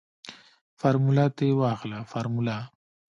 [0.79, 2.57] فارموله تې واخله فارموله.